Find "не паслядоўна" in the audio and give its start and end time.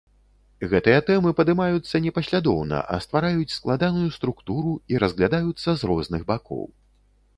2.07-2.79